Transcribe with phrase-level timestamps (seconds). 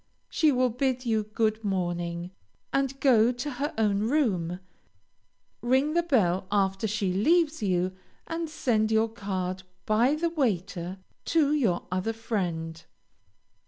[0.31, 2.31] She will bid you good morning,
[2.73, 4.59] and go to her own room;
[5.61, 11.53] ring the bell after she leaves you, and send your card by the waiter to
[11.53, 12.83] your other friend.